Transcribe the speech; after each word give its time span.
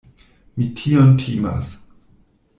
Mi 0.61 0.65
tion 0.79 1.13
timas. 1.25 1.71